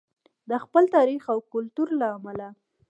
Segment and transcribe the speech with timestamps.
[0.49, 2.47] د خپل تاریخ او کلتور له امله.